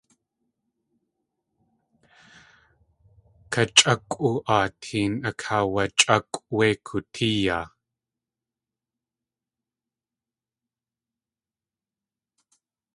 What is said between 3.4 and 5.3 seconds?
Kachʼákʼwaa teen